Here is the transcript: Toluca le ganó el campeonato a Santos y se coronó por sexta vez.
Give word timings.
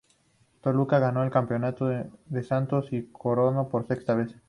Toluca 0.63 0.97
le 0.97 1.03
ganó 1.05 1.23
el 1.23 1.29
campeonato 1.29 1.85
a 1.85 2.41
Santos 2.41 2.87
y 2.91 3.01
se 3.03 3.11
coronó 3.11 3.69
por 3.69 3.85
sexta 3.87 4.15
vez. 4.15 4.35